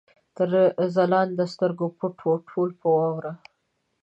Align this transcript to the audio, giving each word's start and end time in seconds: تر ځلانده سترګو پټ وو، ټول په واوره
تر 0.35 0.49
ځلانده 0.95 1.45
سترګو 1.53 1.85
پټ 1.97 2.15
وو، 2.23 2.33
ټول 2.49 2.69
په 2.79 2.87
واوره 2.95 3.31